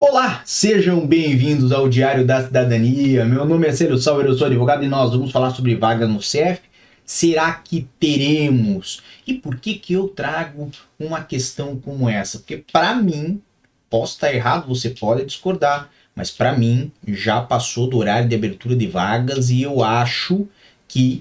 Olá, 0.00 0.42
sejam 0.44 1.04
bem-vindos 1.04 1.72
ao 1.72 1.88
Diário 1.88 2.24
da 2.24 2.44
Cidadania. 2.44 3.24
Meu 3.24 3.44
nome 3.44 3.66
é 3.66 3.72
Célio 3.72 3.98
Sauer, 3.98 4.26
eu 4.26 4.34
sou 4.38 4.46
advogado 4.46 4.84
e 4.84 4.88
nós 4.88 5.10
vamos 5.10 5.32
falar 5.32 5.50
sobre 5.50 5.74
vagas 5.74 6.08
no 6.08 6.22
CEF. 6.22 6.60
Será 7.04 7.52
que 7.52 7.88
teremos? 7.98 9.02
E 9.26 9.34
por 9.34 9.56
que 9.56 9.74
que 9.74 9.94
eu 9.94 10.06
trago 10.06 10.70
uma 11.00 11.24
questão 11.24 11.76
como 11.80 12.08
essa? 12.08 12.38
Porque 12.38 12.64
para 12.72 12.94
mim, 12.94 13.42
posso 13.90 14.14
estar 14.14 14.32
errado, 14.32 14.68
você 14.68 14.90
pode 14.90 15.24
discordar, 15.24 15.90
mas 16.14 16.30
para 16.30 16.56
mim 16.56 16.92
já 17.04 17.40
passou 17.40 17.88
do 17.88 17.98
horário 17.98 18.28
de 18.28 18.36
abertura 18.36 18.76
de 18.76 18.86
vagas 18.86 19.50
e 19.50 19.62
eu 19.62 19.82
acho 19.82 20.46
que 20.86 21.20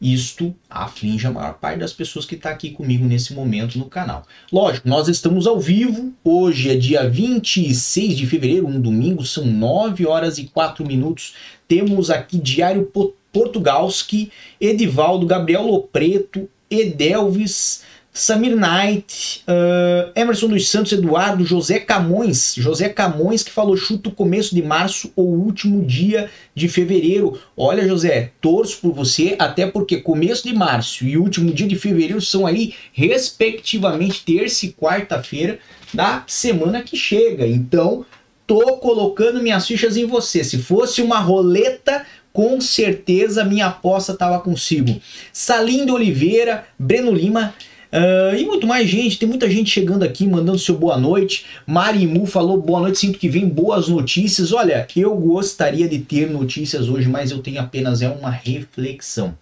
isto 0.00 0.54
aflige 0.68 1.26
a 1.26 1.30
maior 1.30 1.54
parte 1.54 1.80
das 1.80 1.92
pessoas 1.92 2.24
que 2.24 2.34
está 2.34 2.50
aqui 2.50 2.70
comigo 2.70 3.04
nesse 3.04 3.34
momento 3.34 3.78
no 3.78 3.84
canal. 3.84 4.24
Lógico, 4.50 4.88
nós 4.88 5.08
estamos 5.08 5.46
ao 5.46 5.60
vivo, 5.60 6.12
hoje 6.24 6.70
é 6.70 6.76
dia 6.76 7.08
26 7.08 8.16
de 8.16 8.26
fevereiro, 8.26 8.66
um 8.66 8.80
domingo, 8.80 9.24
são 9.24 9.44
9 9.44 10.06
horas 10.06 10.38
e 10.38 10.44
4 10.44 10.86
minutos. 10.86 11.34
Temos 11.68 12.08
aqui 12.08 12.38
Diário 12.38 12.90
Portugalski, 13.32 14.30
Edivaldo, 14.60 15.26
Gabriel 15.26 15.66
Lopreto, 15.66 16.48
Edelvis, 16.70 17.82
Samir 18.12 18.56
Knight, 18.56 19.44
uh, 19.46 20.10
Emerson 20.16 20.48
dos 20.48 20.68
Santos, 20.68 20.90
Eduardo, 20.90 21.44
José 21.44 21.78
Camões, 21.78 22.54
José 22.56 22.88
Camões 22.88 23.44
que 23.44 23.52
falou 23.52 23.76
chuta 23.76 24.08
o 24.08 24.12
começo 24.12 24.52
de 24.52 24.60
março 24.62 25.12
ou 25.14 25.26
último 25.26 25.84
dia 25.84 26.28
de 26.52 26.68
fevereiro. 26.68 27.38
Olha, 27.56 27.86
José, 27.86 28.32
torço 28.40 28.78
por 28.80 28.92
você, 28.92 29.36
até 29.38 29.64
porque 29.66 29.98
começo 29.98 30.42
de 30.42 30.52
março 30.52 31.04
e 31.04 31.16
último 31.16 31.52
dia 31.52 31.68
de 31.68 31.76
fevereiro 31.76 32.20
são 32.20 32.46
aí, 32.46 32.74
respectivamente, 32.92 34.24
terça 34.24 34.66
e 34.66 34.72
quarta-feira 34.72 35.60
da 35.94 36.24
semana 36.26 36.82
que 36.82 36.96
chega. 36.96 37.46
Então, 37.46 38.04
tô 38.44 38.78
colocando 38.78 39.40
minhas 39.40 39.68
fichas 39.68 39.96
em 39.96 40.04
você. 40.04 40.42
Se 40.42 40.58
fosse 40.58 41.00
uma 41.00 41.20
roleta, 41.20 42.04
com 42.32 42.60
certeza 42.60 43.44
minha 43.44 43.66
aposta 43.66 44.12
estava 44.12 44.40
consigo. 44.40 45.00
Salindo 45.32 45.94
Oliveira, 45.94 46.66
Breno 46.76 47.12
Lima, 47.12 47.54
Uh, 47.92 48.36
e 48.36 48.44
muito 48.44 48.68
mais 48.68 48.88
gente, 48.88 49.18
tem 49.18 49.28
muita 49.28 49.50
gente 49.50 49.68
chegando 49.68 50.04
aqui, 50.04 50.26
mandando 50.26 50.58
seu 50.58 50.78
boa 50.78 50.96
noite. 50.96 51.44
Marimu 51.66 52.24
falou 52.24 52.60
boa 52.60 52.80
noite, 52.80 52.98
sinto 52.98 53.18
que 53.18 53.28
vem 53.28 53.48
boas 53.48 53.88
notícias. 53.88 54.52
Olha, 54.52 54.86
eu 54.94 55.14
gostaria 55.16 55.88
de 55.88 55.98
ter 55.98 56.30
notícias 56.30 56.88
hoje, 56.88 57.08
mas 57.08 57.32
eu 57.32 57.38
tenho 57.38 57.60
apenas 57.60 58.00
é 58.00 58.08
uma 58.08 58.30
reflexão. 58.30 59.36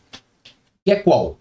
Que 0.85 0.93
é 0.93 0.97
qual? 0.97 1.39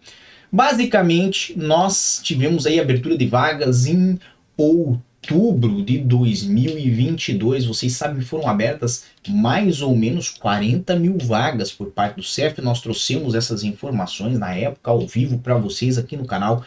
Basicamente, 0.52 1.58
nós 1.58 2.20
tivemos 2.22 2.66
aí 2.66 2.80
abertura 2.80 3.18
de 3.18 3.26
vagas 3.26 3.86
em 3.86 4.20
outubro 4.58 5.82
de 5.84 6.00
2022. 6.00 7.66
Vocês 7.66 7.94
sabem, 7.94 8.22
foram 8.22 8.50
abertas 8.50 9.06
mais 9.28 9.82
ou 9.82 9.96
menos 9.96 10.30
40 10.30 10.96
mil 10.98 11.18
vagas 11.18 11.72
por 11.72 11.88
parte 11.88 12.18
do 12.18 12.24
CEF. 12.24 12.62
Nós 12.62 12.82
trouxemos 12.82 13.34
essas 13.34 13.64
informações 13.64 14.38
na 14.38 14.54
época 14.54 14.92
ao 14.92 15.08
vivo 15.08 15.38
para 15.38 15.58
vocês 15.58 15.98
aqui 15.98 16.18
no 16.18 16.26
canal. 16.26 16.66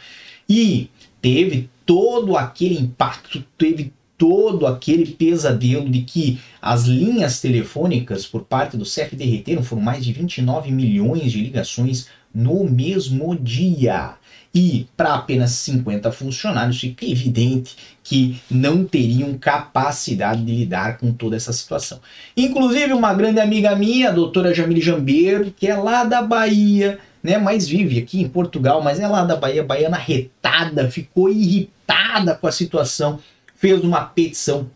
E 0.49 0.89
teve 1.21 1.69
todo 1.85 2.35
aquele 2.37 2.77
impacto, 2.77 3.43
teve 3.57 3.93
todo 4.17 4.67
aquele 4.67 5.07
pesadelo 5.13 5.89
de 5.89 6.03
que 6.03 6.39
as 6.61 6.83
linhas 6.85 7.41
telefônicas 7.41 8.25
por 8.25 8.43
parte 8.43 8.77
do 8.77 8.85
CEF 8.85 9.15
derreteram, 9.15 9.63
foram 9.63 9.81
mais 9.81 10.05
de 10.05 10.13
29 10.13 10.71
milhões 10.71 11.31
de 11.31 11.41
ligações 11.41 12.07
no 12.31 12.63
mesmo 12.63 13.35
dia. 13.35 14.13
E 14.53 14.85
para 14.95 15.15
apenas 15.15 15.51
50 15.51 16.11
funcionários 16.11 16.79
fica 16.79 17.05
evidente 17.05 17.75
que 18.03 18.39
não 18.49 18.83
teriam 18.83 19.37
capacidade 19.37 20.43
de 20.43 20.55
lidar 20.55 20.97
com 20.97 21.11
toda 21.13 21.35
essa 21.35 21.51
situação. 21.51 21.99
Inclusive 22.35 22.93
uma 22.93 23.13
grande 23.13 23.39
amiga 23.39 23.75
minha, 23.75 24.09
a 24.09 24.13
doutora 24.13 24.53
Jamile 24.53 24.81
Jambeiro, 24.81 25.51
que 25.57 25.67
é 25.67 25.75
lá 25.75 26.03
da 26.03 26.21
Bahia, 26.21 26.99
né, 27.23 27.37
mas 27.37 27.67
vive 27.67 27.99
aqui 27.99 28.21
em 28.21 28.27
Portugal, 28.27 28.81
mas 28.81 28.99
é 28.99 29.07
lá 29.07 29.23
da 29.23 29.35
Bahia, 29.35 29.63
baiana 29.63 29.97
retada, 29.97 30.89
ficou 30.89 31.29
irritada 31.29 32.35
com 32.35 32.47
a 32.47 32.51
situação, 32.51 33.19
fez 33.55 33.81
uma 33.83 34.01
petição 34.01 34.69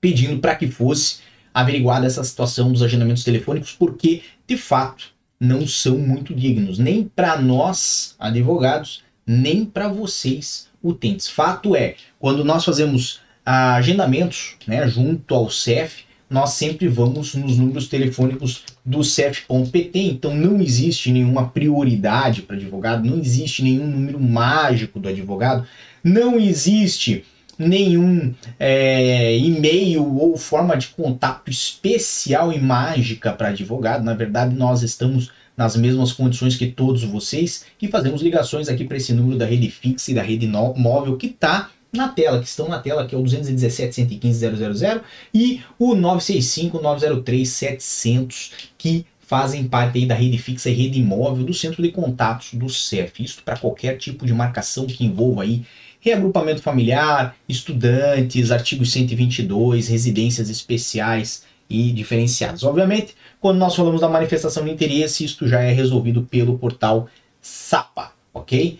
pedindo 0.00 0.38
para 0.40 0.54
que 0.54 0.68
fosse 0.68 1.18
averiguada 1.52 2.06
essa 2.06 2.22
situação 2.22 2.72
dos 2.72 2.82
agendamentos 2.82 3.24
telefônicos, 3.24 3.72
porque 3.72 4.22
de 4.46 4.56
fato 4.56 5.12
não 5.40 5.66
são 5.66 5.98
muito 5.98 6.34
dignos, 6.34 6.78
nem 6.78 7.04
para 7.04 7.40
nós 7.40 8.14
advogados, 8.18 9.02
nem 9.26 9.64
para 9.64 9.88
vocês 9.88 10.68
utentes. 10.82 11.28
Fato 11.28 11.76
é, 11.76 11.94
quando 12.18 12.44
nós 12.44 12.64
fazemos 12.64 13.20
agendamentos 13.44 14.56
né, 14.66 14.86
junto 14.88 15.34
ao 15.34 15.50
CEF, 15.50 16.04
nós 16.28 16.50
sempre 16.50 16.88
vamos 16.88 17.34
nos 17.34 17.56
números 17.56 17.88
telefônicos 17.88 18.64
do 18.88 19.04
CEF.pt, 19.04 19.98
então 19.98 20.34
não 20.34 20.62
existe 20.62 21.12
nenhuma 21.12 21.48
prioridade 21.50 22.40
para 22.40 22.56
advogado, 22.56 23.06
não 23.06 23.18
existe 23.18 23.62
nenhum 23.62 23.86
número 23.86 24.18
mágico 24.18 24.98
do 24.98 25.10
advogado, 25.10 25.66
não 26.02 26.40
existe 26.40 27.22
nenhum 27.58 28.32
é, 28.58 29.36
e-mail 29.36 30.16
ou 30.16 30.38
forma 30.38 30.74
de 30.74 30.88
contato 30.88 31.50
especial 31.50 32.50
e 32.50 32.58
mágica 32.58 33.30
para 33.30 33.48
advogado. 33.48 34.04
Na 34.04 34.14
verdade, 34.14 34.54
nós 34.54 34.82
estamos 34.82 35.30
nas 35.54 35.76
mesmas 35.76 36.10
condições 36.10 36.56
que 36.56 36.68
todos 36.68 37.04
vocês 37.04 37.66
e 37.82 37.88
fazemos 37.88 38.22
ligações 38.22 38.70
aqui 38.70 38.84
para 38.84 38.96
esse 38.96 39.12
número 39.12 39.36
da 39.36 39.44
rede 39.44 39.70
fixa 39.70 40.10
e 40.10 40.14
da 40.14 40.22
rede 40.22 40.46
móvel 40.46 41.18
que 41.18 41.26
está 41.26 41.68
na 41.92 42.08
tela, 42.08 42.40
que 42.40 42.46
estão 42.46 42.68
na 42.68 42.78
tela, 42.78 43.06
que 43.06 43.14
é 43.14 43.18
o 43.18 43.22
217 43.22 43.94
115 43.94 44.38
000 44.38 45.00
e 45.32 45.62
o 45.78 45.94
965 45.94 46.80
903 46.82 47.48
700, 47.48 48.52
que 48.76 49.06
fazem 49.20 49.68
parte 49.68 49.98
aí 49.98 50.06
da 50.06 50.14
rede 50.14 50.38
fixa 50.38 50.70
e 50.70 50.74
rede 50.74 50.98
imóvel 50.98 51.44
do 51.44 51.52
centro 51.52 51.82
de 51.82 51.90
contatos 51.90 52.54
do 52.54 52.68
CEF. 52.68 53.22
Isso 53.22 53.42
para 53.44 53.58
qualquer 53.58 53.98
tipo 53.98 54.24
de 54.24 54.32
marcação 54.32 54.86
que 54.86 55.04
envolva 55.04 55.42
aí 55.42 55.64
reagrupamento 56.00 56.62
familiar, 56.62 57.36
estudantes, 57.48 58.50
artigos 58.50 58.90
122, 58.92 59.88
residências 59.88 60.48
especiais 60.48 61.44
e 61.68 61.92
diferenciadas. 61.92 62.62
Obviamente, 62.62 63.14
quando 63.40 63.58
nós 63.58 63.74
falamos 63.74 64.00
da 64.00 64.08
manifestação 64.08 64.64
de 64.64 64.70
interesse, 64.70 65.24
isto 65.24 65.46
já 65.46 65.60
é 65.60 65.72
resolvido 65.72 66.22
pelo 66.22 66.58
portal 66.58 67.08
SAPA, 67.42 68.12
ok? 68.32 68.78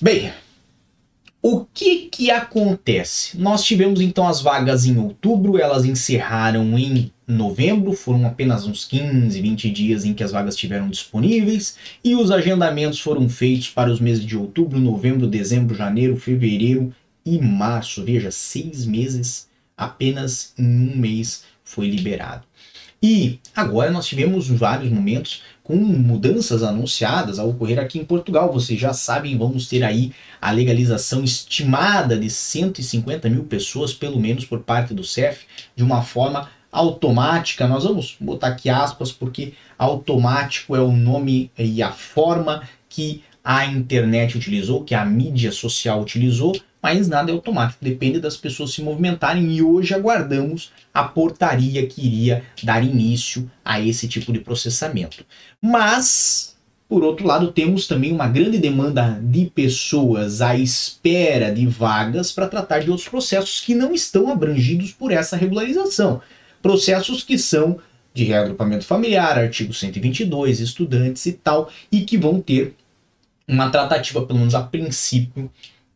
Bem, 0.00 0.32
o 1.42 1.66
que 1.74 2.06
que 2.06 2.30
acontece? 2.30 3.36
Nós 3.36 3.64
tivemos 3.64 4.00
então 4.00 4.28
as 4.28 4.40
vagas 4.40 4.86
em 4.86 4.96
outubro, 4.96 5.58
elas 5.58 5.84
encerraram 5.84 6.78
em 6.78 7.10
novembro, 7.26 7.92
foram 7.94 8.24
apenas 8.24 8.64
uns 8.64 8.84
15, 8.84 9.40
20 9.40 9.70
dias 9.70 10.04
em 10.04 10.14
que 10.14 10.22
as 10.22 10.30
vagas 10.30 10.54
estiveram 10.54 10.88
disponíveis 10.88 11.76
e 12.04 12.14
os 12.14 12.30
agendamentos 12.30 13.00
foram 13.00 13.28
feitos 13.28 13.68
para 13.68 13.90
os 13.90 13.98
meses 13.98 14.24
de 14.24 14.36
outubro, 14.36 14.78
novembro, 14.78 15.26
dezembro, 15.26 15.74
janeiro, 15.74 16.16
fevereiro 16.16 16.94
e 17.26 17.38
março. 17.40 18.04
Veja, 18.04 18.30
seis 18.30 18.86
meses 18.86 19.48
apenas 19.76 20.54
em 20.56 20.64
um 20.64 20.96
mês 20.96 21.42
foi 21.64 21.90
liberado. 21.90 22.44
E 23.02 23.40
agora 23.56 23.90
nós 23.90 24.06
tivemos 24.06 24.46
vários 24.48 24.92
momentos 24.92 25.42
com 25.62 25.76
mudanças 25.76 26.62
anunciadas 26.62 27.38
a 27.38 27.44
ocorrer 27.44 27.78
aqui 27.78 27.98
em 27.98 28.04
Portugal. 28.04 28.52
Vocês 28.52 28.78
já 28.78 28.92
sabem, 28.92 29.38
vamos 29.38 29.68
ter 29.68 29.84
aí 29.84 30.12
a 30.40 30.50
legalização 30.50 31.22
estimada 31.22 32.18
de 32.18 32.28
150 32.28 33.28
mil 33.28 33.44
pessoas, 33.44 33.92
pelo 33.92 34.18
menos 34.18 34.44
por 34.44 34.60
parte 34.60 34.92
do 34.92 35.04
CEF, 35.04 35.44
de 35.76 35.82
uma 35.82 36.02
forma 36.02 36.48
automática. 36.70 37.68
Nós 37.68 37.84
vamos 37.84 38.16
botar 38.18 38.48
aqui 38.48 38.68
aspas, 38.68 39.12
porque 39.12 39.52
automático 39.78 40.74
é 40.74 40.80
o 40.80 40.90
nome 40.90 41.50
e 41.56 41.82
a 41.82 41.92
forma 41.92 42.62
que 42.88 43.22
a 43.44 43.66
internet 43.66 44.36
utilizou, 44.36 44.84
que 44.84 44.94
a 44.94 45.04
mídia 45.04 45.52
social 45.52 46.00
utilizou 46.00 46.52
mas 46.82 47.06
nada 47.06 47.30
é 47.30 47.34
automático, 47.34 47.84
depende 47.84 48.18
das 48.18 48.36
pessoas 48.36 48.72
se 48.72 48.82
movimentarem 48.82 49.52
e 49.52 49.62
hoje 49.62 49.94
aguardamos 49.94 50.72
a 50.92 51.04
portaria 51.04 51.86
que 51.86 52.04
iria 52.04 52.42
dar 52.62 52.84
início 52.84 53.48
a 53.64 53.80
esse 53.80 54.08
tipo 54.08 54.32
de 54.32 54.40
processamento. 54.40 55.24
Mas, 55.60 56.56
por 56.88 57.04
outro 57.04 57.24
lado, 57.24 57.52
temos 57.52 57.86
também 57.86 58.12
uma 58.12 58.26
grande 58.26 58.58
demanda 58.58 59.20
de 59.22 59.46
pessoas 59.46 60.40
à 60.40 60.56
espera 60.56 61.52
de 61.52 61.66
vagas 61.66 62.32
para 62.32 62.48
tratar 62.48 62.80
de 62.80 62.90
outros 62.90 63.08
processos 63.08 63.60
que 63.60 63.76
não 63.76 63.94
estão 63.94 64.30
abrangidos 64.32 64.90
por 64.90 65.12
essa 65.12 65.36
regularização. 65.36 66.20
Processos 66.60 67.22
que 67.22 67.38
são 67.38 67.78
de 68.12 68.24
reagrupamento 68.24 68.84
familiar, 68.84 69.38
artigo 69.38 69.72
122, 69.72 70.60
estudantes 70.60 71.24
e 71.26 71.32
tal, 71.32 71.70
e 71.90 72.02
que 72.02 72.18
vão 72.18 72.40
ter 72.40 72.74
uma 73.46 73.70
tratativa, 73.70 74.24
pelo 74.26 74.40
menos 74.40 74.54
a 74.54 74.62
princípio, 74.62 75.50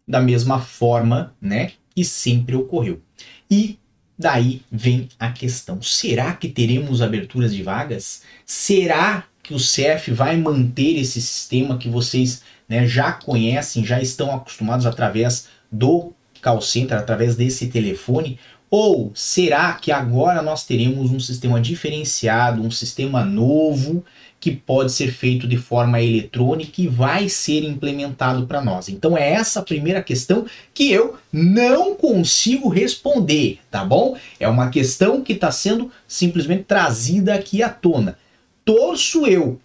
da 0.07 0.21
mesma 0.21 0.61
forma, 0.61 1.35
né, 1.41 1.73
que 1.95 2.05
sempre 2.05 2.55
ocorreu. 2.55 3.01
E 3.51 3.79
daí 4.19 4.63
vem 4.71 5.09
a 5.19 5.31
questão: 5.31 5.83
será 5.83 6.35
que 6.35 6.49
teremos 6.49 7.03
aberturas 7.03 7.55
de 7.55 7.63
vagas? 7.63 8.23
Será 8.45 9.25
que 9.43 9.55
o 9.55 9.59
CEF 9.59 10.11
vai 10.11 10.37
manter 10.37 10.99
esse 10.99 11.21
sistema 11.21 11.79
que 11.79 11.89
vocês 11.89 12.43
né, 12.69 12.87
já 12.87 13.13
conhecem, 13.13 13.85
já 13.85 14.01
estão 14.01 14.35
acostumados 14.35 14.87
através 14.87 15.49
do 15.71 16.13
call 16.43 16.61
center, 16.61 16.99
através 16.99 17.37
desse 17.37 17.69
telefone? 17.69 18.39
Ou 18.69 19.13
será 19.15 19.75
que 19.75 19.93
agora 19.93 20.43
nós 20.43 20.67
teremos 20.67 21.11
um 21.11 21.21
sistema 21.21 21.61
diferenciado, 21.61 22.63
um 22.63 22.71
sistema 22.71 23.25
novo 23.25 24.05
que 24.39 24.51
pode 24.51 24.93
ser 24.93 25.13
feito 25.13 25.47
de 25.47 25.57
forma 25.57 26.01
eletrônica 26.01 26.81
e 26.81 26.87
vai 26.87 27.29
ser 27.29 27.65
implementado 27.65 28.47
para 28.47 28.63
nós? 28.63 28.89
Então 28.89 29.17
é 29.17 29.33
essa 29.33 29.61
a 29.61 29.65
primeira 29.65 30.03
questão 30.03 30.47
que 30.73 30.93
eu 30.93 31.17
não 31.33 31.95
consigo 31.95 32.69
responder, 32.69 33.59
tá 33.71 33.85
bom? 33.85 34.17
É 34.39 34.49
uma 34.49 34.71
questão 34.71 35.23
que 35.23 35.33
está 35.33 35.51
sendo 35.51 35.91
simplesmente 36.07 36.65
trazida 36.65 37.35
aqui 37.35 37.63
à 37.63 37.69
tona. 37.69 38.19
Torço 38.65 39.27
eu 39.27 39.61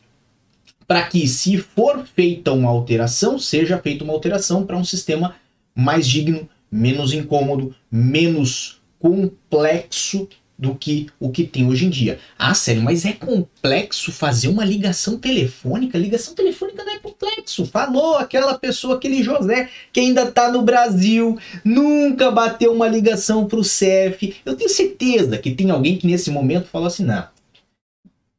para 0.88 1.03
que, 1.03 1.25
se 1.25 1.57
for 1.57 2.06
feita 2.06 2.51
uma 2.51 2.69
alteração, 2.69 3.39
seja 3.39 3.77
feita 3.77 4.03
uma 4.03 4.12
alteração 4.12 4.65
para 4.65 4.75
um 4.75 4.83
sistema 4.83 5.35
mais 5.74 6.06
digno, 6.06 6.50
menos 6.69 7.13
incômodo, 7.13 7.74
menos 7.89 8.81
complexo 9.00 10.27
do 10.61 10.75
que 10.75 11.07
o 11.19 11.31
que 11.31 11.43
tem 11.43 11.65
hoje 11.67 11.87
em 11.87 11.89
dia. 11.89 12.19
Ah, 12.37 12.53
sério, 12.53 12.83
mas 12.83 13.03
é 13.03 13.13
complexo 13.13 14.11
fazer 14.11 14.47
uma 14.47 14.63
ligação 14.63 15.17
telefônica? 15.17 15.97
Ligação 15.97 16.35
telefônica 16.35 16.83
não 16.83 16.93
é 16.93 16.99
complexo. 16.99 17.65
Falou 17.65 18.17
aquela 18.17 18.53
pessoa, 18.59 18.95
aquele 18.95 19.23
José, 19.23 19.71
que 19.91 19.99
ainda 19.99 20.21
está 20.21 20.51
no 20.51 20.61
Brasil, 20.61 21.35
nunca 21.65 22.29
bateu 22.29 22.71
uma 22.71 22.87
ligação 22.87 23.47
para 23.47 23.57
o 23.59 23.63
CEF. 23.63 24.35
Eu 24.45 24.55
tenho 24.55 24.69
certeza 24.69 25.39
que 25.39 25.49
tem 25.49 25.71
alguém 25.71 25.97
que 25.97 26.05
nesse 26.05 26.29
momento 26.29 26.67
falou 26.67 26.87
assim: 26.87 27.05
não, 27.05 27.27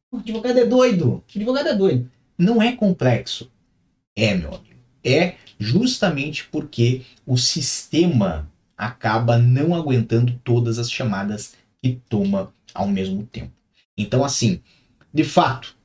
o 0.09 0.17
advogado 0.17 0.57
é 0.57 0.65
doido, 0.65 1.09
o 1.09 1.23
advogado 1.35 1.67
é 1.67 1.75
doido. 1.75 2.09
Não 2.37 2.63
é 2.63 2.71
complexo. 2.71 3.51
É, 4.15 4.33
meu 4.33 4.47
amigo. 4.47 4.63
É 5.03 5.35
justamente 5.59 6.45
porque 6.45 7.01
o 7.25 7.35
sistema 7.35 8.49
acaba 8.77 9.37
não 9.37 9.75
aguentando 9.75 10.39
todas 10.41 10.79
as 10.79 10.89
chamadas 10.89 11.53
que 11.83 11.99
toma 12.07 12.53
ao 12.73 12.87
mesmo 12.87 13.23
tempo. 13.23 13.51
Então, 13.97 14.23
assim, 14.23 14.61
de 15.13 15.25
fato, 15.25 15.75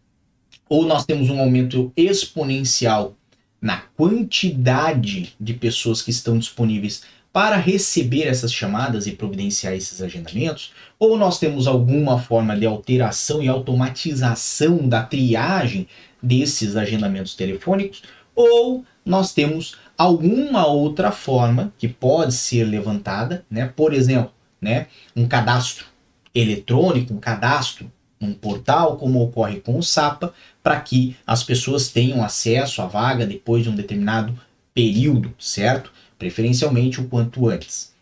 ou 0.69 0.87
nós 0.87 1.05
temos 1.05 1.29
um 1.29 1.41
aumento 1.41 1.93
exponencial 1.97 3.17
na 3.61 3.79
quantidade 3.97 5.35
de 5.41 5.55
pessoas 5.55 6.01
que 6.01 6.13
estão 6.13 6.39
disponíveis 6.39 7.03
para 7.33 7.57
receber 7.57 8.29
essas 8.29 8.53
chamadas 8.53 9.09
e 9.09 9.13
providenciar 9.13 9.75
esses 9.75 10.01
agendamentos, 10.01 10.73
ou 10.99 11.19
nós 11.19 11.39
temos 11.41 11.67
alguma 11.67 12.19
forma 12.21 12.57
de 12.57 12.65
alteração 12.65 13.43
e 13.43 13.49
automatização 13.49 14.89
da 14.89 15.03
triagem 15.03 15.89
desses 16.23 16.77
agendamentos 16.77 17.35
telefônicos, 17.35 18.03
ou 18.37 18.85
nós 19.05 19.35
temos 19.35 19.77
alguma 19.97 20.67
outra 20.67 21.11
forma 21.11 21.73
que 21.77 21.89
pode 21.89 22.35
ser 22.35 22.65
levantada, 22.65 23.45
né? 23.51 23.73
Por 23.75 23.93
exemplo, 23.93 24.33
né, 24.61 24.87
um 25.15 25.27
cadastro 25.27 25.87
eletrônico, 26.35 27.15
um 27.15 27.19
cadastro 27.19 27.91
num 28.21 28.35
portal, 28.35 28.97
como 28.97 29.23
ocorre 29.23 29.61
com 29.61 29.79
o 29.79 29.83
SAPA, 29.83 30.33
para 30.63 30.81
que 30.81 31.17
as 31.27 31.43
pessoas 31.43 31.89
tenham 31.89 32.23
acesso 32.23 32.83
à 32.83 32.87
vaga 32.87 33.27
depois 33.27 33.63
de 33.63 33.71
um 33.71 33.75
determinado 33.75 34.39
período, 34.75 35.33
certo? 35.39 35.93
Preferencialmente 36.19 37.01
o 37.01 37.09
quanto 37.09 37.49
antes. 37.49 37.93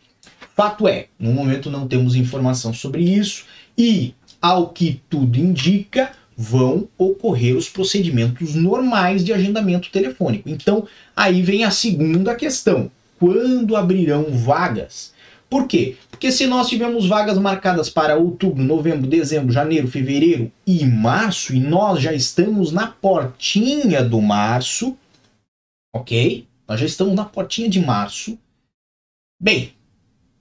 Fato 0.54 0.88
é, 0.88 1.08
no 1.18 1.32
momento 1.32 1.70
não 1.70 1.86
temos 1.86 2.14
informação 2.14 2.72
sobre 2.72 3.02
isso 3.02 3.44
e, 3.76 4.14
ao 4.40 4.70
que 4.70 5.02
tudo 5.10 5.38
indica, 5.38 6.12
vão 6.36 6.88
ocorrer 6.96 7.56
os 7.56 7.68
procedimentos 7.68 8.54
normais 8.54 9.24
de 9.24 9.32
agendamento 9.32 9.90
telefônico. 9.90 10.48
Então, 10.48 10.86
aí 11.14 11.42
vem 11.42 11.64
a 11.64 11.70
segunda 11.70 12.34
questão: 12.34 12.90
quando 13.18 13.76
abrirão 13.76 14.26
vagas? 14.30 15.14
Por 15.48 15.66
quê? 15.66 15.96
Porque 16.16 16.32
se 16.32 16.46
nós 16.46 16.66
tivermos 16.66 17.06
vagas 17.06 17.36
marcadas 17.36 17.90
para 17.90 18.16
outubro, 18.16 18.64
novembro, 18.64 19.06
dezembro, 19.06 19.52
janeiro, 19.52 19.86
fevereiro 19.86 20.50
e 20.66 20.82
março, 20.86 21.54
e 21.54 21.60
nós 21.60 22.00
já 22.00 22.10
estamos 22.10 22.72
na 22.72 22.86
portinha 22.86 24.02
do 24.02 24.22
março, 24.22 24.96
ok? 25.94 26.46
Nós 26.66 26.80
já 26.80 26.86
estamos 26.86 27.14
na 27.14 27.26
portinha 27.26 27.68
de 27.68 27.80
março. 27.80 28.38
Bem, 29.38 29.74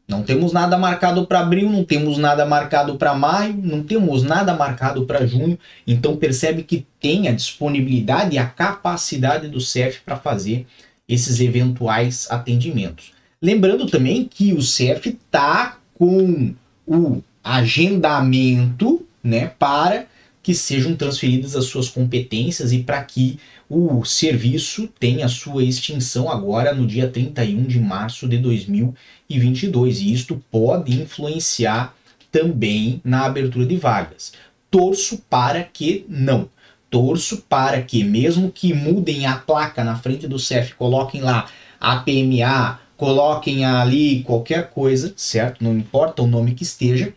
não 0.07 0.23
temos 0.23 0.53
nada 0.53 0.77
marcado 0.77 1.27
para 1.27 1.41
abril, 1.41 1.69
não 1.69 1.83
temos 1.83 2.17
nada 2.17 2.45
marcado 2.45 2.95
para 2.97 3.13
maio, 3.13 3.57
não 3.61 3.83
temos 3.83 4.23
nada 4.23 4.53
marcado 4.53 5.05
para 5.05 5.27
junho. 5.27 5.59
Então 5.85 6.15
percebe 6.15 6.63
que 6.63 6.87
tem 7.01 7.27
a 7.27 7.33
disponibilidade 7.33 8.35
e 8.35 8.37
a 8.37 8.47
capacidade 8.47 9.49
do 9.49 9.59
CEF 9.59 9.99
para 10.05 10.15
fazer 10.15 10.65
esses 11.05 11.41
eventuais 11.41 12.31
atendimentos. 12.31 13.14
Lembrando 13.41 13.85
também 13.85 14.25
que 14.25 14.53
o 14.53 14.61
CEF 14.61 15.09
está 15.09 15.77
com 15.93 16.53
o 16.87 17.21
agendamento 17.43 19.05
né, 19.23 19.51
para 19.59 20.07
que 20.41 20.53
sejam 20.53 20.95
transferidas 20.95 21.55
as 21.55 21.65
suas 21.65 21.89
competências 21.89 22.71
e 22.71 22.79
para 22.79 23.03
que 23.03 23.39
o 23.67 24.05
serviço 24.05 24.87
tenha 24.99 25.27
sua 25.27 25.63
extinção 25.63 26.29
agora 26.29 26.73
no 26.73 26.85
dia 26.85 27.09
31 27.09 27.63
de 27.63 27.79
março 27.79 28.27
de 28.27 28.37
2022. 28.37 30.01
E 30.01 30.13
isto 30.13 30.43
pode 30.51 31.01
influenciar 31.01 31.95
também 32.31 33.01
na 33.03 33.25
abertura 33.25 33.65
de 33.65 33.75
vagas. 33.75 34.33
Torço 34.69 35.23
para 35.29 35.63
que 35.63 36.05
não. 36.07 36.47
Torço 36.91 37.43
para 37.49 37.81
que, 37.81 38.03
mesmo 38.03 38.51
que 38.51 38.71
mudem 38.71 39.25
a 39.25 39.37
placa 39.37 39.83
na 39.83 39.95
frente 39.95 40.27
do 40.27 40.37
CEF, 40.37 40.75
coloquem 40.75 41.21
lá 41.21 41.47
APMA, 41.79 42.79
coloquem 42.97 43.65
ali 43.65 44.23
qualquer 44.23 44.69
coisa, 44.69 45.13
certo? 45.15 45.63
Não 45.63 45.77
importa 45.77 46.21
o 46.21 46.27
nome 46.27 46.53
que 46.53 46.63
esteja, 46.63 47.13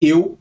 eu 0.00 0.38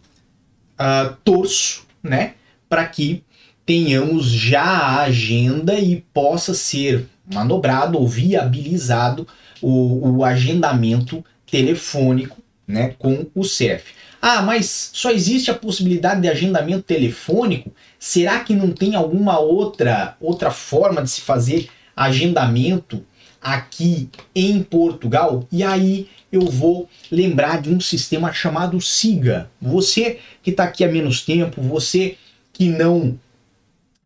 uh, 0.79 1.15
torço 1.23 1.85
né? 2.05 2.35
Para 2.69 2.85
que 2.85 3.23
tenhamos 3.65 4.27
já 4.27 4.63
a 4.63 5.01
agenda 5.01 5.73
e 5.79 6.01
possa 6.13 6.53
ser 6.53 7.07
manobrado 7.33 7.97
ou 7.97 8.07
viabilizado 8.07 9.27
o, 9.61 10.17
o 10.17 10.23
agendamento 10.23 11.25
telefônico 11.49 12.37
né, 12.67 12.93
com 12.99 13.25
o 13.33 13.43
CEF. 13.43 13.93
Ah, 14.21 14.41
mas 14.41 14.91
só 14.93 15.11
existe 15.11 15.49
a 15.49 15.55
possibilidade 15.55 16.21
de 16.21 16.29
agendamento 16.29 16.83
telefônico? 16.83 17.71
Será 17.99 18.39
que 18.39 18.55
não 18.55 18.71
tem 18.71 18.95
alguma 18.95 19.39
outra, 19.39 20.15
outra 20.19 20.51
forma 20.51 21.01
de 21.01 21.09
se 21.09 21.21
fazer 21.21 21.69
agendamento 21.95 23.03
aqui 23.45 24.09
em 24.33 24.63
Portugal? 24.63 25.47
E 25.51 25.63
aí 25.63 26.09
eu 26.31 26.41
vou 26.41 26.89
lembrar 27.11 27.61
de 27.61 27.69
um 27.69 27.79
sistema 27.79 28.33
chamado 28.33 28.81
SIGA. 28.81 29.51
Você 29.61 30.19
que 30.41 30.49
está 30.49 30.63
aqui 30.63 30.83
há 30.83 30.91
menos 30.91 31.21
tempo, 31.21 31.61
você 31.61 32.17
que 32.51 32.67
não 32.67 33.19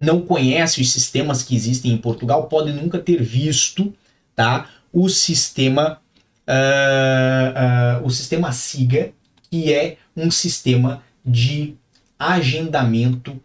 não 0.02 0.22
conhece 0.22 0.82
os 0.82 0.92
sistemas 0.92 1.44
que 1.44 1.56
existem 1.56 1.92
em 1.92 1.98
Portugal, 1.98 2.48
pode 2.48 2.72
nunca 2.72 3.00
ter 3.00 3.22
visto, 3.22 3.94
tá? 4.34 4.70
O 4.94 5.10
sistema 5.10 6.00
uh, 6.48 8.02
uh, 8.02 8.06
o 8.06 8.10
sistema 8.10 8.52
SIGA, 8.52 9.14
que 9.50 9.74
é 9.74 9.98
um 10.16 10.32
sistema 10.32 11.04
de 11.26 11.76
agendamento 12.18 13.40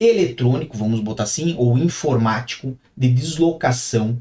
eletrônico, 0.00 0.76
vamos 0.76 1.00
botar 1.00 1.24
assim, 1.24 1.54
ou 1.56 1.78
informático 1.78 2.78
de 2.96 3.08
deslocação 3.08 4.18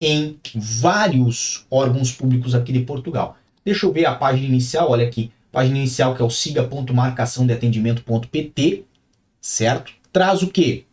em 0.00 0.38
vários 0.54 1.66
órgãos 1.70 2.10
públicos 2.12 2.54
aqui 2.54 2.72
de 2.72 2.80
Portugal. 2.80 3.36
Deixa 3.64 3.86
eu 3.86 3.92
ver 3.92 4.06
a 4.06 4.14
página 4.14 4.46
inicial, 4.46 4.90
olha 4.90 5.06
aqui, 5.06 5.30
página 5.50 5.78
inicial 5.78 6.14
que 6.14 6.22
é 6.22 6.24
o 6.24 6.30
siga.marcaçãodeatendimento.pt, 6.30 8.84
certo? 9.40 9.92
Traz 10.12 10.42
o 10.42 10.48
que? 10.48 10.84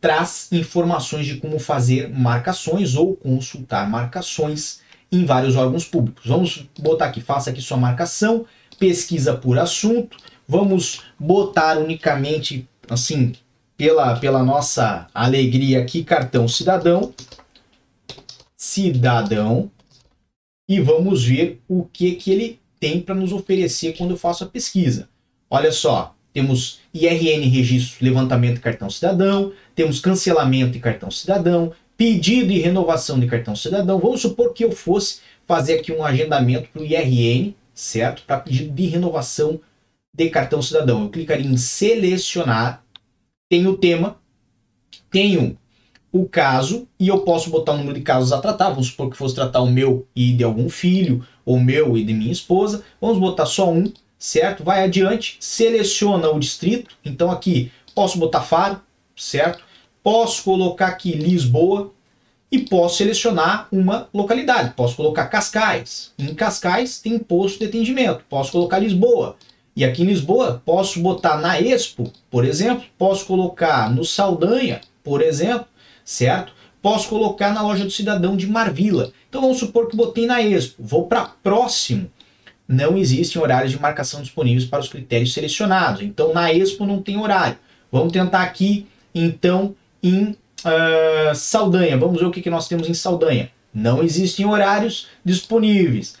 Traz 0.00 0.48
informações 0.52 1.26
de 1.26 1.36
como 1.36 1.58
fazer 1.58 2.08
marcações 2.08 2.94
ou 2.94 3.16
consultar 3.16 3.86
marcações 3.88 4.80
em 5.10 5.24
vários 5.24 5.56
órgãos 5.56 5.84
públicos. 5.84 6.24
Vamos 6.26 6.68
botar 6.78 7.06
aqui, 7.06 7.20
faça 7.20 7.50
aqui 7.50 7.60
sua 7.60 7.76
marcação, 7.76 8.46
pesquisa 8.78 9.34
por 9.34 9.58
assunto, 9.58 10.16
vamos 10.46 11.02
botar 11.18 11.78
unicamente, 11.78 12.68
assim, 12.88 13.32
pela, 13.76 14.16
pela 14.16 14.42
nossa 14.42 15.08
alegria 15.14 15.80
aqui, 15.80 16.04
cartão 16.04 16.46
cidadão, 16.46 17.12
cidadão 18.64 19.70
e 20.66 20.80
vamos 20.80 21.24
ver 21.24 21.60
o 21.68 21.84
que, 21.84 22.14
que 22.14 22.30
ele 22.30 22.60
tem 22.80 23.00
para 23.00 23.14
nos 23.14 23.30
oferecer 23.30 23.94
quando 23.96 24.12
eu 24.12 24.16
faço 24.16 24.44
a 24.44 24.46
pesquisa. 24.46 25.08
Olha 25.50 25.70
só, 25.70 26.14
temos 26.32 26.80
IRN 26.92 27.46
registro, 27.48 28.04
levantamento 28.04 28.54
de 28.54 28.60
cartão 28.60 28.88
cidadão, 28.88 29.52
temos 29.74 30.00
cancelamento 30.00 30.72
de 30.72 30.80
cartão 30.80 31.10
cidadão, 31.10 31.72
pedido 31.96 32.52
e 32.52 32.58
renovação 32.58 33.20
de 33.20 33.26
cartão 33.26 33.54
cidadão. 33.54 33.98
Vamos 34.00 34.22
supor 34.22 34.54
que 34.54 34.64
eu 34.64 34.72
fosse 34.72 35.20
fazer 35.46 35.74
aqui 35.74 35.92
um 35.92 36.02
agendamento 36.02 36.70
para 36.70 36.82
o 36.82 36.86
IRN, 36.86 37.54
certo? 37.74 38.22
Para 38.26 38.40
pedido 38.40 38.72
de 38.72 38.86
renovação 38.86 39.60
de 40.12 40.30
cartão 40.30 40.62
cidadão. 40.62 41.02
Eu 41.02 41.10
clicaria 41.10 41.46
em 41.46 41.56
selecionar, 41.58 42.82
tenho 43.48 43.70
o 43.70 43.76
tema, 43.76 44.18
tenho 45.10 45.58
o 46.14 46.28
caso 46.28 46.86
e 46.98 47.08
eu 47.08 47.22
posso 47.22 47.50
botar 47.50 47.72
o 47.72 47.76
número 47.76 47.98
de 47.98 48.04
casos 48.04 48.32
a 48.32 48.40
tratar. 48.40 48.70
Vamos 48.70 48.86
supor 48.86 49.10
que 49.10 49.16
fosse 49.16 49.34
tratar 49.34 49.60
o 49.62 49.66
meu 49.66 50.06
e 50.14 50.32
de 50.32 50.44
algum 50.44 50.70
filho, 50.70 51.26
ou 51.44 51.58
meu 51.58 51.98
e 51.98 52.04
de 52.04 52.14
minha 52.14 52.30
esposa. 52.30 52.84
Vamos 53.00 53.18
botar 53.18 53.46
só 53.46 53.68
um, 53.68 53.92
certo? 54.16 54.62
Vai 54.62 54.84
adiante, 54.84 55.36
seleciona 55.40 56.30
o 56.30 56.38
distrito. 56.38 56.94
Então 57.04 57.32
aqui 57.32 57.72
posso 57.96 58.16
botar 58.16 58.42
Faro, 58.42 58.80
certo? 59.16 59.64
Posso 60.04 60.44
colocar 60.44 60.86
aqui 60.86 61.10
Lisboa 61.10 61.90
e 62.48 62.60
posso 62.60 62.98
selecionar 62.98 63.66
uma 63.72 64.08
localidade. 64.14 64.72
Posso 64.76 64.94
colocar 64.94 65.26
Cascais. 65.26 66.12
Em 66.16 66.32
Cascais 66.32 67.00
tem 67.00 67.18
posto 67.18 67.58
de 67.58 67.64
atendimento. 67.64 68.24
Posso 68.30 68.52
colocar 68.52 68.78
Lisboa. 68.78 69.34
E 69.74 69.84
aqui 69.84 70.02
em 70.02 70.06
Lisboa, 70.06 70.62
posso 70.64 71.00
botar 71.00 71.38
na 71.38 71.60
Expo, 71.60 72.12
por 72.30 72.44
exemplo, 72.44 72.84
posso 72.96 73.26
colocar 73.26 73.92
no 73.92 74.04
Saldanha, 74.04 74.80
por 75.02 75.20
exemplo, 75.20 75.66
certo? 76.04 76.52
Posso 76.82 77.08
colocar 77.08 77.52
na 77.54 77.62
loja 77.62 77.84
do 77.84 77.90
cidadão 77.90 78.36
de 78.36 78.46
Marvila. 78.46 79.10
Então 79.28 79.40
vamos 79.40 79.58
supor 79.58 79.88
que 79.88 79.96
botei 79.96 80.26
na 80.26 80.42
Expo, 80.42 80.82
vou 80.82 81.06
para 81.06 81.24
próximo. 81.24 82.10
Não 82.68 82.96
existem 82.96 83.40
horários 83.40 83.72
de 83.72 83.80
marcação 83.80 84.20
disponíveis 84.20 84.66
para 84.66 84.80
os 84.80 84.88
critérios 84.88 85.32
selecionados. 85.32 86.02
Então 86.02 86.32
na 86.32 86.52
Expo 86.52 86.84
não 86.86 87.00
tem 87.00 87.16
horário. 87.16 87.58
Vamos 87.90 88.12
tentar 88.12 88.42
aqui, 88.42 88.86
então, 89.14 89.74
em 90.02 90.30
uh, 90.30 91.34
Saldanha. 91.34 91.96
Vamos 91.96 92.20
ver 92.20 92.26
o 92.26 92.30
que, 92.30 92.42
que 92.42 92.50
nós 92.50 92.68
temos 92.68 92.88
em 92.88 92.94
Saldanha. 92.94 93.50
Não 93.72 94.02
existem 94.02 94.46
horários 94.46 95.08
disponíveis. 95.24 96.16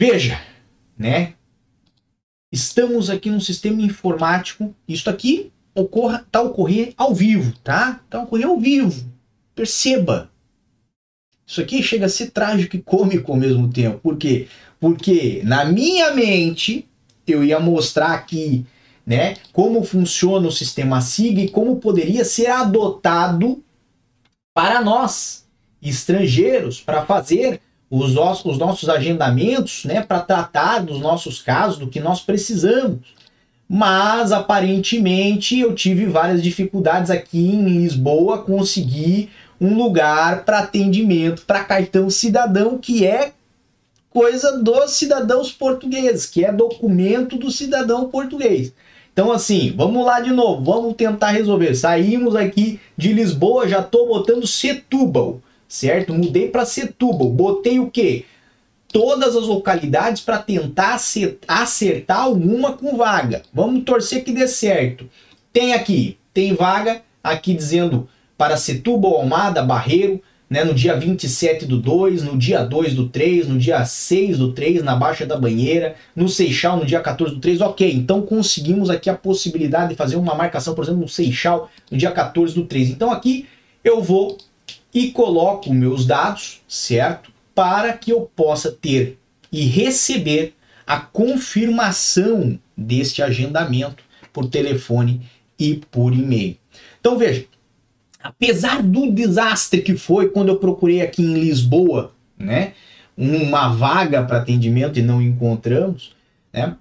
Veja, 0.00 0.40
né? 0.98 1.34
Estamos 2.52 3.10
aqui 3.10 3.30
num 3.30 3.40
sistema 3.40 3.80
informático. 3.82 4.74
Isso 4.88 5.08
aqui 5.08 5.52
ocorra, 5.74 6.26
tá 6.30 6.40
ocorrer 6.40 6.92
ao 6.96 7.14
vivo, 7.14 7.52
tá? 7.62 8.00
Tá 8.08 8.22
ocorrer 8.22 8.46
ao 8.46 8.58
vivo. 8.58 9.10
Perceba. 9.54 10.30
Isso 11.46 11.60
aqui 11.60 11.82
chega 11.82 12.06
a 12.06 12.08
ser 12.08 12.30
trágico 12.30 12.76
e 12.76 12.82
cômico 12.82 13.32
ao 13.32 13.38
mesmo 13.38 13.68
tempo. 13.72 13.98
Por 13.98 14.16
quê? 14.16 14.48
Porque 14.78 15.42
na 15.44 15.64
minha 15.64 16.12
mente 16.12 16.88
eu 17.26 17.44
ia 17.44 17.60
mostrar 17.60 18.12
aqui, 18.12 18.64
né, 19.06 19.34
como 19.52 19.84
funciona 19.84 20.48
o 20.48 20.52
sistema 20.52 21.00
SIG 21.00 21.42
e 21.42 21.48
como 21.48 21.76
poderia 21.76 22.24
ser 22.24 22.46
adotado 22.46 23.62
para 24.54 24.80
nós, 24.82 25.46
estrangeiros, 25.80 26.80
para 26.80 27.04
fazer 27.04 27.60
os 27.88 28.14
nossos, 28.14 28.52
os 28.52 28.58
nossos 28.58 28.88
agendamentos, 28.88 29.84
né, 29.84 30.02
para 30.02 30.20
tratar 30.20 30.80
dos 30.80 31.00
nossos 31.00 31.40
casos, 31.40 31.78
do 31.78 31.88
que 31.88 32.00
nós 32.00 32.20
precisamos 32.20 33.19
mas 33.72 34.32
aparentemente 34.32 35.60
eu 35.60 35.72
tive 35.72 36.04
várias 36.06 36.42
dificuldades 36.42 37.08
aqui 37.08 37.54
em 37.54 37.78
Lisboa 37.78 38.38
conseguir 38.38 39.30
um 39.60 39.76
lugar 39.76 40.44
para 40.44 40.58
atendimento 40.58 41.42
para 41.46 41.62
cartão 41.62 42.10
cidadão 42.10 42.78
que 42.78 43.06
é 43.06 43.30
coisa 44.10 44.58
dos 44.58 44.90
cidadãos 44.90 45.52
portugueses, 45.52 46.26
que 46.26 46.44
é 46.44 46.50
documento 46.50 47.36
do 47.36 47.48
cidadão 47.48 48.08
português. 48.08 48.72
Então 49.12 49.30
assim, 49.30 49.72
vamos 49.76 50.04
lá 50.04 50.18
de 50.18 50.32
novo, 50.32 50.64
vamos 50.64 50.96
tentar 50.96 51.30
resolver. 51.30 51.72
Saímos 51.76 52.34
aqui 52.34 52.80
de 52.96 53.12
Lisboa, 53.12 53.68
já 53.68 53.78
estou 53.78 54.08
botando 54.08 54.48
Setúbal, 54.48 55.40
certo? 55.68 56.12
Mudei 56.12 56.48
para 56.48 56.64
Setúbal, 56.64 57.28
botei 57.28 57.78
o 57.78 57.88
quê? 57.88 58.24
Todas 58.92 59.36
as 59.36 59.46
localidades 59.46 60.22
para 60.22 60.38
tentar 60.38 60.98
acertar 61.48 62.20
alguma 62.20 62.72
com 62.72 62.96
vaga. 62.96 63.42
Vamos 63.52 63.84
torcer 63.84 64.24
que 64.24 64.32
dê 64.32 64.46
certo. 64.48 65.08
Tem 65.52 65.72
aqui, 65.72 66.18
tem 66.32 66.54
vaga 66.54 67.02
aqui 67.22 67.54
dizendo 67.54 68.08
para 68.36 68.56
Setúbal, 68.56 69.16
Almada, 69.16 69.62
Barreiro, 69.62 70.20
né, 70.48 70.64
no 70.64 70.74
dia 70.74 70.96
27 70.96 71.64
do 71.64 71.78
2, 71.78 72.24
no 72.24 72.36
dia 72.36 72.64
2 72.64 72.94
do 72.94 73.08
3, 73.08 73.46
no 73.46 73.56
dia 73.56 73.84
6 73.84 74.38
do 74.38 74.52
3, 74.52 74.82
na 74.82 74.96
Baixa 74.96 75.24
da 75.24 75.38
Banheira, 75.38 75.94
no 76.16 76.28
Seixal, 76.28 76.76
no 76.76 76.84
dia 76.84 77.00
14 77.00 77.34
do 77.36 77.40
3. 77.40 77.60
Ok, 77.60 77.92
então 77.92 78.22
conseguimos 78.22 78.90
aqui 78.90 79.08
a 79.08 79.14
possibilidade 79.14 79.90
de 79.90 79.94
fazer 79.94 80.16
uma 80.16 80.34
marcação, 80.34 80.74
por 80.74 80.82
exemplo, 80.82 81.02
no 81.02 81.08
Seixal, 81.08 81.70
no 81.88 81.96
dia 81.96 82.10
14 82.10 82.54
do 82.54 82.64
3. 82.64 82.90
Então 82.90 83.12
aqui 83.12 83.46
eu 83.84 84.02
vou 84.02 84.36
e 84.92 85.12
coloco 85.12 85.72
meus 85.72 86.04
dados, 86.04 86.60
certo? 86.66 87.30
Para 87.54 87.92
que 87.92 88.12
eu 88.12 88.22
possa 88.34 88.70
ter 88.70 89.18
e 89.52 89.64
receber 89.64 90.54
a 90.86 90.98
confirmação 90.98 92.58
deste 92.76 93.22
agendamento 93.22 94.02
por 94.32 94.48
telefone 94.48 95.22
e 95.58 95.80
por 95.90 96.12
e-mail. 96.12 96.56
Então 97.00 97.18
veja, 97.18 97.46
apesar 98.22 98.82
do 98.82 99.10
desastre 99.10 99.82
que 99.82 99.96
foi 99.96 100.28
quando 100.28 100.48
eu 100.48 100.56
procurei 100.56 101.00
aqui 101.00 101.22
em 101.22 101.34
Lisboa, 101.34 102.12
né, 102.38 102.72
uma 103.16 103.68
vaga 103.68 104.22
para 104.22 104.38
atendimento 104.38 104.98
e 104.98 105.02
não 105.02 105.20
encontramos, 105.20 106.14
né, 106.52 106.76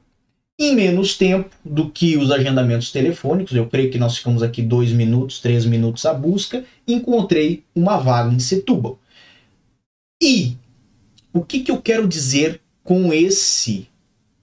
em 0.57 0.75
menos 0.75 1.17
tempo 1.17 1.49
do 1.63 1.89
que 1.89 2.17
os 2.17 2.31
agendamentos 2.31 2.91
telefônicos, 2.91 3.55
eu 3.55 3.67
creio 3.67 3.89
que 3.89 3.97
nós 3.97 4.17
ficamos 4.17 4.43
aqui 4.43 4.61
dois 4.61 4.91
minutos, 4.91 5.39
três 5.39 5.65
minutos 5.65 6.05
à 6.05 6.13
busca, 6.13 6.65
encontrei 6.85 7.63
uma 7.73 7.97
vaga 7.97 8.33
em 8.33 8.39
Setúbal. 8.39 8.99
E 10.21 10.57
o 11.31 11.41
que, 11.45 11.61
que 11.61 11.71
eu 11.71 11.81
quero 11.81 12.05
dizer 12.05 12.59
com 12.83 13.13
esse 13.13 13.87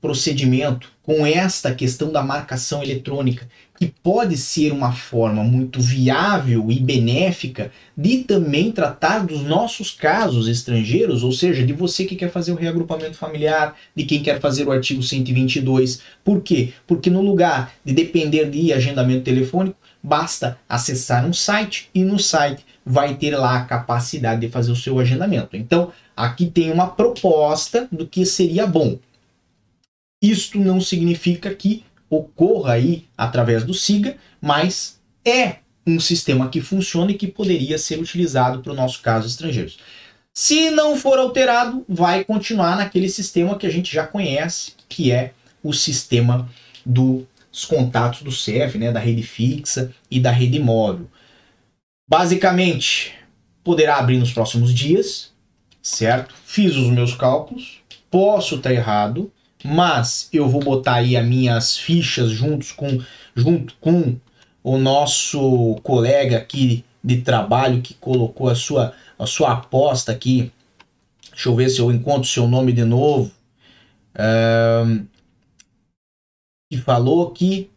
procedimento, 0.01 0.91
com 1.03 1.27
esta 1.27 1.75
questão 1.75 2.11
da 2.11 2.23
marcação 2.23 2.83
eletrônica, 2.83 3.47
que 3.79 3.87
pode 3.87 4.39
ser 4.39 4.73
uma 4.73 4.93
forma 4.93 5.45
muito 5.45 5.79
viável 5.79 6.71
e 6.71 6.81
benéfica 6.81 7.71
de 7.95 8.25
também 8.25 8.73
tratar 8.73 9.27
dos 9.27 9.43
nossos 9.43 9.91
casos 9.91 10.49
estrangeiros, 10.49 11.23
ou 11.23 11.31
seja, 11.31 11.63
de 11.63 11.75
você 11.75 12.07
que 12.07 12.17
quer 12.17 12.31
fazer 12.31 12.53
o 12.53 12.57
reagrupamento 12.57 13.19
familiar, 13.19 13.77
de 13.95 14.05
quem 14.05 14.23
quer 14.23 14.41
fazer 14.41 14.67
o 14.67 14.73
artigo 14.73 15.03
122. 15.03 16.01
Por 16.25 16.41
quê? 16.41 16.73
Porque 16.87 17.11
no 17.11 17.21
lugar 17.21 17.75
de 17.85 17.93
depender 17.93 18.49
de 18.49 18.73
agendamento 18.73 19.25
telefônico, 19.25 19.77
basta 20.03 20.59
acessar 20.67 21.27
um 21.27 21.35
site 21.35 21.91
e 21.95 22.03
no 22.03 22.19
site 22.19 22.65
vai 22.89 23.17
ter 23.17 23.37
lá 23.37 23.57
a 23.57 23.65
capacidade 23.65 24.41
de 24.41 24.49
fazer 24.49 24.71
o 24.71 24.77
seu 24.77 25.01
agendamento. 25.01 25.57
Então, 25.57 25.93
aqui 26.17 26.47
tem 26.47 26.71
uma 26.71 26.87
proposta 26.87 27.89
do 27.91 28.07
que 28.07 28.25
seria 28.25 28.65
bom. 28.65 28.97
Isto 30.23 30.61
não 30.61 30.81
significa 30.81 31.53
que 31.53 31.85
ocorra 32.09 32.75
aí 32.75 33.05
através 33.19 33.65
do 33.65 33.75
SIGA, 33.75 34.17
mas 34.41 35.01
é 35.25 35.57
um 35.85 35.99
sistema 35.99 36.49
que 36.49 36.61
funciona 36.61 37.11
e 37.11 37.15
que 37.15 37.27
poderia 37.27 37.77
ser 37.77 37.99
utilizado 37.99 38.61
para 38.61 38.73
o 38.73 38.77
nosso 38.77 39.03
caso 39.03 39.27
estrangeiros. 39.27 39.79
Se 40.33 40.71
não 40.71 40.97
for 40.97 41.19
alterado, 41.19 41.85
vai 41.89 42.23
continuar 42.23 42.77
naquele 42.77 43.09
sistema 43.09 43.59
que 43.59 43.67
a 43.67 43.71
gente 43.71 43.93
já 43.93 44.07
conhece, 44.07 44.73
que 44.89 45.11
é 45.11 45.33
o 45.63 45.73
sistema 45.73 46.49
dos 46.85 47.65
contatos 47.67 48.23
do 48.23 48.31
CEF, 48.31 48.79
né, 48.79 48.93
da 48.93 49.01
rede 49.01 49.23
fixa 49.23 49.93
e 50.09 50.21
da 50.21 50.31
rede 50.31 50.61
móvel. 50.61 51.09
Basicamente, 52.09 53.15
poderá 53.65 53.97
abrir 53.97 54.19
nos 54.19 54.33
próximos 54.33 54.73
dias, 54.73 55.33
certo? 55.83 56.35
Fiz 56.45 56.77
os 56.77 56.89
meus 56.89 57.15
cálculos, 57.15 57.81
posso 58.09 58.57
estar 58.57 58.73
errado, 58.73 59.33
mas 59.65 60.29
eu 60.33 60.49
vou 60.49 60.63
botar 60.63 60.97
aí 60.97 61.17
as 61.17 61.27
minhas 61.27 61.77
fichas 61.77 62.31
juntos 62.31 62.71
com, 62.71 63.03
junto 63.35 63.75
com 63.81 64.17
o 64.63 64.79
nosso 64.79 65.77
colega 65.83 66.37
aqui 66.37 66.85
de 67.03 67.23
trabalho 67.23 67.83
que 67.83 67.95
colocou 67.95 68.49
a 68.49 68.55
sua, 68.55 68.93
a 69.19 69.27
sua 69.27 69.53
aposta 69.53 70.13
aqui. 70.13 70.53
Deixa 71.31 71.49
eu 71.49 71.57
ver 71.57 71.69
se 71.69 71.81
eu 71.81 71.91
encontro 71.91 72.29
seu 72.29 72.47
nome 72.47 72.73
de 72.73 72.85
novo. 72.85 73.33
Um, 74.19 75.07
que 76.71 76.79
falou 76.79 77.31
que 77.31 77.71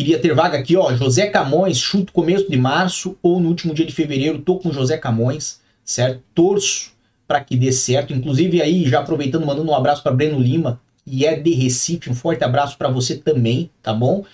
Iria 0.00 0.18
ter 0.18 0.34
vaga 0.34 0.56
aqui, 0.56 0.78
ó, 0.78 0.94
José 0.94 1.26
Camões, 1.26 1.78
chuto 1.78 2.10
começo 2.10 2.50
de 2.50 2.56
março 2.56 3.18
ou 3.22 3.38
no 3.38 3.48
último 3.48 3.74
dia 3.74 3.84
de 3.84 3.92
fevereiro, 3.92 4.38
tô 4.38 4.56
com 4.56 4.72
José 4.72 4.96
Camões, 4.96 5.60
certo? 5.84 6.22
Torço 6.34 6.92
para 7.28 7.44
que 7.44 7.54
dê 7.54 7.70
certo. 7.70 8.14
Inclusive 8.14 8.62
aí, 8.62 8.88
já 8.88 9.00
aproveitando, 9.00 9.44
mandando 9.44 9.70
um 9.70 9.74
abraço 9.74 10.02
para 10.02 10.12
Breno 10.12 10.40
Lima, 10.40 10.80
que 11.04 11.26
é 11.26 11.38
de 11.38 11.50
Recife, 11.52 12.08
um 12.08 12.14
forte 12.14 12.42
abraço 12.42 12.78
para 12.78 12.88
você 12.88 13.14
também, 13.14 13.70
tá 13.82 13.92
bom? 13.92 14.24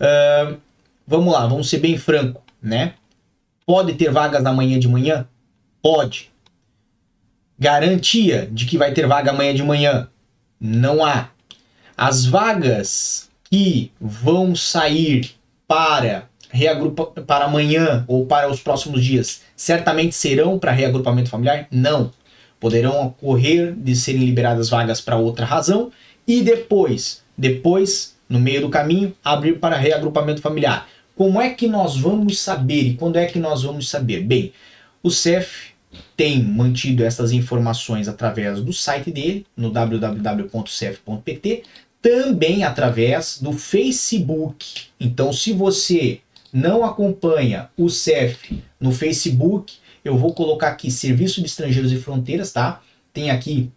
Uh, 0.00 0.56
vamos 1.06 1.32
lá, 1.32 1.46
vamos 1.46 1.70
ser 1.70 1.78
bem 1.78 1.96
franco, 1.96 2.42
né? 2.60 2.94
Pode 3.64 3.92
ter 3.94 4.10
vagas 4.10 4.44
amanhã 4.44 4.76
de 4.76 4.88
manhã? 4.88 5.28
Pode. 5.80 6.32
Garantia 7.56 8.48
de 8.50 8.66
que 8.66 8.76
vai 8.76 8.92
ter 8.92 9.06
vaga 9.06 9.30
amanhã 9.30 9.54
de 9.54 9.62
manhã? 9.62 10.08
Não 10.60 11.04
há. 11.04 11.28
As 11.96 12.26
vagas 12.26 13.30
que 13.52 13.92
vão 14.00 14.56
sair 14.56 15.32
para 15.68 16.30
reagrupa 16.48 17.04
para 17.22 17.44
amanhã 17.44 18.02
ou 18.08 18.24
para 18.24 18.50
os 18.50 18.60
próximos 18.60 19.04
dias 19.04 19.42
certamente 19.54 20.14
serão 20.14 20.58
para 20.58 20.72
reagrupamento 20.72 21.28
familiar? 21.28 21.68
Não. 21.70 22.10
Poderão 22.58 23.08
ocorrer 23.08 23.74
de 23.74 23.94
serem 23.94 24.24
liberadas 24.24 24.70
vagas 24.70 25.02
para 25.02 25.18
outra 25.18 25.44
razão 25.44 25.92
e 26.26 26.40
depois, 26.40 27.22
depois, 27.36 28.16
no 28.26 28.40
meio 28.40 28.62
do 28.62 28.70
caminho, 28.70 29.14
abrir 29.22 29.58
para 29.58 29.76
reagrupamento 29.76 30.40
familiar. 30.40 30.88
como 31.14 31.38
é 31.38 31.50
que 31.50 31.68
nós 31.68 31.94
vamos 31.94 32.38
saber 32.38 32.82
e 32.84 32.94
quando 32.94 33.18
é 33.18 33.26
que 33.26 33.38
nós 33.38 33.64
vamos 33.64 33.90
saber? 33.90 34.22
Bem, 34.22 34.50
o 35.02 35.10
CEF 35.10 35.72
tem 36.16 36.42
mantido 36.42 37.04
essas 37.04 37.32
informações 37.32 38.08
através 38.08 38.62
do 38.62 38.72
site 38.72 39.10
dele, 39.10 39.44
no 39.54 39.70
www.cef.pt, 39.70 41.64
também 42.02 42.64
através 42.64 43.38
do 43.40 43.52
Facebook. 43.52 44.88
Então, 44.98 45.32
se 45.32 45.52
você 45.52 46.20
não 46.52 46.84
acompanha 46.84 47.70
o 47.78 47.88
CEF 47.88 48.62
no 48.78 48.90
Facebook, 48.90 49.74
eu 50.04 50.18
vou 50.18 50.34
colocar 50.34 50.68
aqui 50.68 50.90
Serviço 50.90 51.40
de 51.40 51.46
Estrangeiros 51.46 51.92
e 51.92 51.96
Fronteiras, 51.96 52.52
tá? 52.52 52.82
Tem 53.12 53.30
aqui 53.30 53.70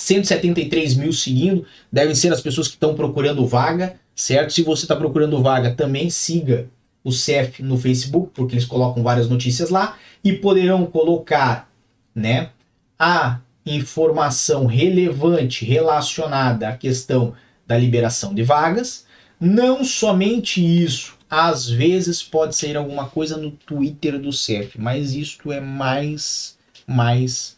173 0.00 0.94
mil 0.94 1.12
seguindo, 1.12 1.66
devem 1.90 2.14
ser 2.14 2.32
as 2.32 2.40
pessoas 2.40 2.68
que 2.68 2.74
estão 2.74 2.94
procurando 2.94 3.46
vaga, 3.46 3.98
certo? 4.14 4.52
Se 4.52 4.62
você 4.62 4.84
está 4.84 4.94
procurando 4.94 5.42
vaga, 5.42 5.74
também 5.74 6.08
siga 6.08 6.70
o 7.02 7.12
CEF 7.12 7.62
no 7.62 7.76
Facebook, 7.76 8.30
porque 8.32 8.54
eles 8.54 8.64
colocam 8.64 9.02
várias 9.02 9.28
notícias 9.28 9.70
lá 9.70 9.98
e 10.22 10.32
poderão 10.32 10.86
colocar, 10.86 11.70
né, 12.14 12.50
a 12.98 13.40
informação 13.66 14.66
relevante 14.66 15.64
relacionada 15.64 16.68
à 16.68 16.76
questão 16.76 17.34
da 17.66 17.78
liberação 17.78 18.34
de 18.34 18.42
vagas. 18.42 19.06
Não 19.40 19.84
somente 19.84 20.60
isso, 20.60 21.16
às 21.28 21.68
vezes 21.68 22.22
pode 22.22 22.54
ser 22.56 22.76
alguma 22.76 23.06
coisa 23.08 23.36
no 23.36 23.50
Twitter 23.50 24.18
do 24.20 24.32
CEF, 24.32 24.78
mas 24.78 25.14
isto 25.14 25.50
é 25.50 25.60
mais 25.60 26.56
mais 26.86 27.56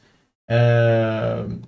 uh, 0.48 1.60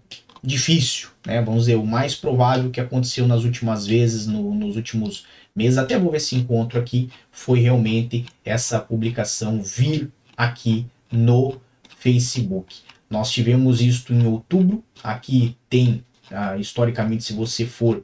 difícil, 0.43 1.09
né? 1.27 1.43
Vamos 1.43 1.65
dizer, 1.65 1.77
o 1.77 1.87
mais 1.87 2.15
provável 2.15 2.71
que 2.71 2.81
aconteceu 2.81 3.27
nas 3.27 3.45
últimas 3.45 3.87
vezes, 3.87 4.27
no, 4.27 4.55
nos 4.55 4.77
últimos 4.77 5.27
meses, 5.55 5.77
até 5.77 5.99
vou 5.99 6.13
ver 6.13 6.21
se 6.21 6.37
encontro 6.37 6.79
aqui, 6.79 7.11
foi 7.31 7.61
realmente 7.61 8.25
essa 8.45 8.79
publicação 8.79 9.61
vir 9.61 10.11
aqui 10.37 10.87
no 11.11 11.61
Facebook. 11.99 12.77
Nós 13.11 13.31
tivemos 13.31 13.81
isto 13.81 14.13
em 14.13 14.27
outubro, 14.27 14.85
aqui 15.03 15.57
tem, 15.69 16.05
uh, 16.31 16.59
historicamente, 16.61 17.25
se 17.25 17.33
você 17.33 17.65
for, 17.65 18.03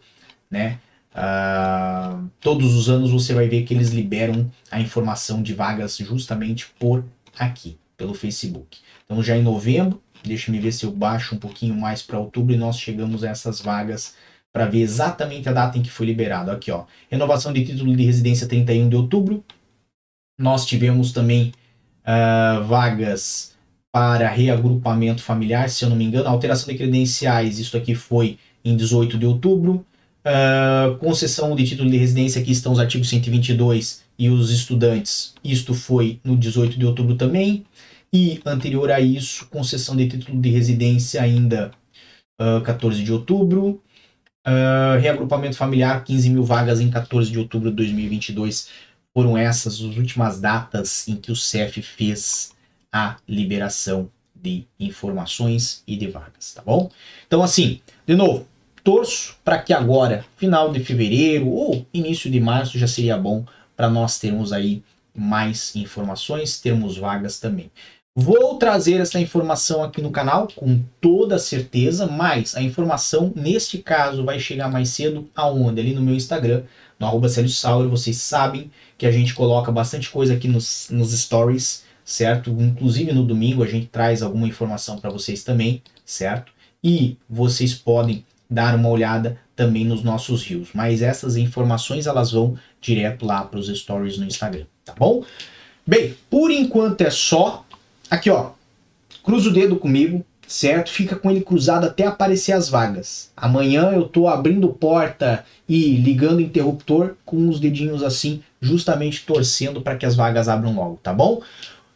né, 0.50 0.78
uh, 1.14 2.28
todos 2.40 2.75
os 2.75 2.88
anos 2.88 3.11
você 3.11 3.34
vai 3.34 3.49
ver 3.49 3.64
que 3.64 3.75
eles 3.75 3.90
liberam 3.90 4.50
a 4.70 4.80
informação 4.80 5.42
de 5.42 5.52
vagas 5.52 5.96
justamente 5.99 6.66
por 6.78 7.04
aqui, 7.38 7.76
pelo 7.96 8.14
Facebook. 8.14 8.78
Então 9.04 9.23
já 9.23 9.37
em 9.37 9.42
novembro, 9.42 10.02
deixa 10.25 10.50
me 10.50 10.58
ver 10.58 10.73
se 10.73 10.84
eu 10.84 10.90
baixo 10.90 11.34
um 11.34 11.38
pouquinho 11.38 11.75
mais 11.75 12.02
para 12.02 12.18
outubro 12.18 12.54
e 12.54 12.56
nós 12.58 12.78
chegamos 12.78 13.23
a 13.23 13.28
essas 13.28 13.61
vagas 13.61 14.14
para 14.52 14.66
ver 14.66 14.80
exatamente 14.80 15.49
a 15.49 15.52
data 15.52 15.76
em 15.76 15.82
que 15.82 15.90
foi 15.90 16.06
liberado. 16.06 16.50
Aqui, 16.50 16.70
ó, 16.70 16.84
renovação 17.11 17.52
de 17.52 17.64
título 17.64 17.94
de 17.94 18.04
residência 18.04 18.46
31 18.46 18.88
de 18.88 18.96
outubro. 18.96 19.44
Nós 20.38 20.64
tivemos 20.64 21.12
também 21.12 21.52
uh, 22.06 22.64
vagas 22.64 23.53
para 23.94 24.28
reagrupamento 24.28 25.22
familiar, 25.22 25.70
se 25.70 25.84
eu 25.84 25.88
não 25.88 25.94
me 25.94 26.04
engano. 26.04 26.28
Alteração 26.28 26.66
de 26.66 26.76
credenciais, 26.76 27.60
isso 27.60 27.76
aqui 27.76 27.94
foi 27.94 28.40
em 28.64 28.76
18 28.76 29.16
de 29.16 29.24
outubro. 29.24 29.86
Uh, 30.26 30.96
concessão 30.98 31.54
de 31.54 31.64
título 31.64 31.88
de 31.88 31.96
residência, 31.96 32.42
aqui 32.42 32.50
estão 32.50 32.72
os 32.72 32.80
artigos 32.80 33.08
122 33.08 34.02
e 34.18 34.28
os 34.28 34.50
estudantes, 34.50 35.34
isto 35.44 35.74
foi 35.74 36.18
no 36.24 36.36
18 36.36 36.76
de 36.76 36.84
outubro 36.84 37.14
também. 37.14 37.64
E 38.12 38.40
anterior 38.44 38.90
a 38.90 39.00
isso, 39.00 39.46
concessão 39.46 39.94
de 39.94 40.08
título 40.08 40.40
de 40.40 40.50
residência 40.50 41.22
ainda 41.22 41.70
uh, 42.42 42.60
14 42.62 43.00
de 43.00 43.12
outubro. 43.12 43.80
Uh, 44.44 44.98
reagrupamento 45.00 45.56
familiar, 45.56 46.02
15 46.02 46.30
mil 46.30 46.42
vagas 46.42 46.80
em 46.80 46.90
14 46.90 47.30
de 47.30 47.38
outubro 47.38 47.70
de 47.70 47.76
2022. 47.76 48.70
Foram 49.16 49.38
essas 49.38 49.74
as 49.74 49.96
últimas 49.96 50.40
datas 50.40 51.06
em 51.06 51.14
que 51.14 51.30
o 51.30 51.36
CEF 51.36 51.80
fez 51.80 52.53
a 52.94 53.16
liberação 53.28 54.08
de 54.32 54.64
informações 54.78 55.82
e 55.84 55.96
de 55.96 56.06
vagas, 56.06 56.54
tá 56.54 56.62
bom? 56.64 56.88
Então, 57.26 57.42
assim, 57.42 57.80
de 58.06 58.14
novo, 58.14 58.46
torço 58.84 59.37
para 59.44 59.59
que 59.59 59.72
agora, 59.72 60.24
final 60.37 60.70
de 60.70 60.78
fevereiro 60.78 61.48
ou 61.48 61.85
início 61.92 62.30
de 62.30 62.38
março, 62.38 62.78
já 62.78 62.87
seria 62.87 63.18
bom 63.18 63.44
para 63.76 63.90
nós 63.90 64.20
termos 64.20 64.52
aí 64.52 64.80
mais 65.12 65.74
informações, 65.74 66.61
termos 66.61 66.96
vagas 66.96 67.40
também. 67.40 67.68
Vou 68.16 68.59
trazer 68.59 69.00
essa 69.00 69.18
informação 69.18 69.83
aqui 69.83 70.00
no 70.00 70.12
canal 70.12 70.46
com 70.54 70.80
toda 71.00 71.37
certeza, 71.37 72.07
mas 72.07 72.54
a 72.54 72.62
informação 72.62 73.33
neste 73.35 73.78
caso 73.78 74.24
vai 74.24 74.38
chegar 74.38 74.70
mais 74.70 74.90
cedo 74.90 75.28
aonde? 75.35 75.80
Ali 75.80 75.94
no 75.94 76.00
meu 76.00 76.14
Instagram, 76.14 76.62
no 76.96 77.09
arroba 77.09 77.28
vocês 77.28 78.18
sabem 78.18 78.70
que 78.96 79.04
a 79.04 79.11
gente 79.11 79.35
coloca 79.35 79.72
bastante 79.72 80.11
coisa 80.11 80.35
aqui 80.35 80.46
nos, 80.46 80.87
nos 80.90 81.11
stories, 81.11 81.83
certo? 82.05 82.51
Inclusive 82.51 83.12
no 83.12 83.25
domingo 83.25 83.62
a 83.62 83.67
gente 83.67 83.87
traz 83.87 84.23
alguma 84.23 84.47
informação 84.47 84.99
para 84.99 85.11
vocês 85.11 85.43
também, 85.43 85.83
certo? 86.05 86.53
E 86.83 87.17
vocês 87.29 87.75
podem 87.75 88.25
dar 88.49 88.75
uma 88.75 88.88
olhada 88.88 89.38
também 89.57 89.85
nos 89.85 90.03
nossos 90.03 90.45
rios, 90.45 90.69
mas 90.75 91.01
essas 91.01 91.37
informações 91.37 92.07
elas 92.07 92.33
vão 92.33 92.57
direto 92.81 93.25
lá 93.25 93.43
para 93.43 93.59
os 93.59 93.69
stories 93.69 94.19
no 94.19 94.27
Instagram, 94.27 94.67
tá 94.85 94.93
bom? 94.97 95.25
Bem, 95.87 96.17
por 96.29 96.51
enquanto 96.51 97.01
é 97.03 97.11
só. 97.11 97.64
Aqui, 98.11 98.31
ó. 98.31 98.51
Cruza 99.23 99.49
o 99.49 99.53
dedo 99.53 99.77
comigo, 99.77 100.25
certo? 100.47 100.90
Fica 100.90 101.17
com 101.17 101.31
ele 101.31 101.40
cruzado 101.40 101.87
até 101.87 102.07
aparecer 102.07 102.53
as 102.53 102.69
vagas. 102.69 103.31
Amanhã 103.37 103.90
eu 103.93 104.05
tô 104.07 104.29
abrindo 104.29 104.69
porta 104.69 105.45
e 105.69 105.97
ligando 105.97 106.38
o 106.38 106.43
interruptor 106.43 107.14
com 107.25 107.49
os 107.49 107.59
dedinhos 107.59 108.03
assim, 108.03 108.43
justamente 108.61 109.25
torcendo 109.25 109.81
para 109.81 109.97
que 109.97 110.07
as 110.07 110.14
vagas 110.14 110.49
abram 110.49 110.75
logo, 110.75 110.99
tá 111.03 111.12
bom? 111.12 111.43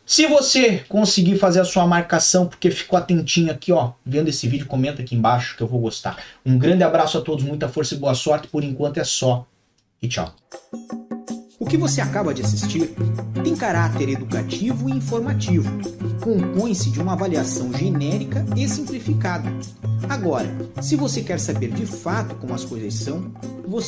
Se 0.08 0.24
você 0.24 0.82
conseguir 0.88 1.36
fazer 1.36 1.60
a 1.60 1.66
sua 1.66 1.86
marcação, 1.86 2.46
porque 2.46 2.70
ficou 2.70 2.98
atentinho 2.98 3.52
aqui, 3.52 3.70
ó, 3.70 3.92
vendo 4.06 4.28
esse 4.28 4.48
vídeo, 4.48 4.64
comenta 4.64 5.02
aqui 5.02 5.14
embaixo 5.14 5.54
que 5.54 5.62
eu 5.62 5.66
vou 5.66 5.78
gostar. 5.78 6.16
Um 6.46 6.56
grande 6.56 6.82
abraço 6.82 7.18
a 7.18 7.20
todos, 7.20 7.44
muita 7.44 7.68
força 7.68 7.94
e 7.94 7.98
boa 7.98 8.14
sorte. 8.14 8.48
Por 8.48 8.64
enquanto 8.64 8.96
é 8.96 9.04
só. 9.04 9.46
E 10.00 10.08
tchau. 10.08 10.34
O 11.58 11.66
que 11.66 11.76
você 11.76 12.00
acaba 12.00 12.32
de 12.32 12.40
assistir 12.40 12.94
tem 13.44 13.54
caráter 13.54 14.08
educativo 14.08 14.88
e 14.88 14.92
informativo. 14.92 15.70
Compõe-se 16.22 16.90
de 16.90 17.02
uma 17.02 17.12
avaliação 17.12 17.70
genérica 17.74 18.46
e 18.56 18.66
simplificada. 18.66 19.52
Agora, 20.08 20.48
se 20.80 20.96
você 20.96 21.20
quer 21.20 21.38
saber 21.38 21.70
de 21.70 21.84
fato 21.84 22.34
como 22.36 22.54
as 22.54 22.64
coisas 22.64 22.94
são, 22.94 23.30
você 23.66 23.86